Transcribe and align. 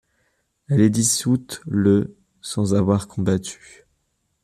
Elle 0.67 0.81
est 0.81 0.89
dissoute 0.89 1.61
le 1.67 2.17
sans 2.41 2.73
avoir 2.73 3.07
combattu. 3.07 3.85